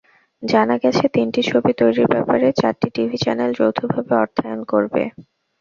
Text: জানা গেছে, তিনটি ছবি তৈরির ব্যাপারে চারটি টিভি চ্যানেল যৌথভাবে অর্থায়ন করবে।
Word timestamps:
জানা 0.43 0.75
গেছে, 0.83 1.05
তিনটি 1.15 1.41
ছবি 1.49 1.71
তৈরির 1.79 2.07
ব্যাপারে 2.13 2.47
চারটি 2.59 2.87
টিভি 2.95 3.17
চ্যানেল 3.23 3.49
যৌথভাবে 3.59 4.13
অর্থায়ন 4.23 4.59
করবে। 4.71 5.01